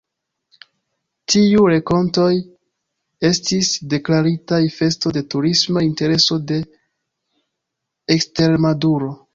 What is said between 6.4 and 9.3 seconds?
de Ekstremaduro.